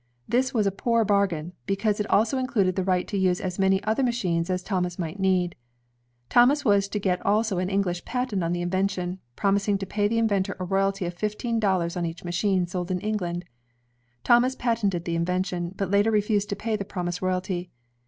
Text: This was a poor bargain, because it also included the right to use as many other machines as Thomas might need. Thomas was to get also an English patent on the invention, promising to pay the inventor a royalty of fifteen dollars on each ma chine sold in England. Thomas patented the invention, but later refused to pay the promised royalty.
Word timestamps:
This 0.27 0.51
was 0.51 0.65
a 0.65 0.71
poor 0.71 1.05
bargain, 1.05 1.53
because 1.67 1.99
it 1.99 2.09
also 2.09 2.39
included 2.39 2.75
the 2.75 2.83
right 2.83 3.07
to 3.07 3.19
use 3.19 3.39
as 3.39 3.59
many 3.59 3.83
other 3.83 4.01
machines 4.01 4.49
as 4.49 4.63
Thomas 4.63 4.97
might 4.97 5.19
need. 5.19 5.55
Thomas 6.27 6.65
was 6.65 6.87
to 6.89 6.97
get 6.99 7.23
also 7.23 7.59
an 7.59 7.69
English 7.69 8.03
patent 8.03 8.43
on 8.43 8.51
the 8.51 8.63
invention, 8.63 9.19
promising 9.35 9.77
to 9.77 9.85
pay 9.85 10.07
the 10.07 10.17
inventor 10.17 10.57
a 10.59 10.63
royalty 10.63 11.05
of 11.05 11.13
fifteen 11.13 11.59
dollars 11.59 11.95
on 11.95 12.07
each 12.07 12.25
ma 12.25 12.31
chine 12.31 12.65
sold 12.65 12.89
in 12.89 12.99
England. 12.99 13.45
Thomas 14.23 14.55
patented 14.55 15.05
the 15.05 15.15
invention, 15.15 15.75
but 15.77 15.91
later 15.91 16.09
refused 16.09 16.49
to 16.49 16.55
pay 16.55 16.75
the 16.75 16.83
promised 16.83 17.21
royalty. 17.21 17.69